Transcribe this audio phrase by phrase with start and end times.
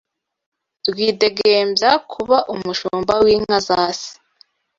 [0.89, 4.11] Rwidegembya kuba umushumba w’inka za se